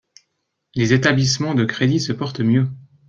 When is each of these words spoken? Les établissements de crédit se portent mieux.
Les 0.73 0.93
établissements 0.93 1.53
de 1.53 1.63
crédit 1.63 1.99
se 1.99 2.11
portent 2.11 2.39
mieux. 2.39 2.65